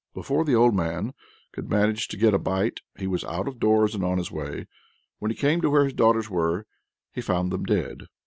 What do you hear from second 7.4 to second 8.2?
them dead.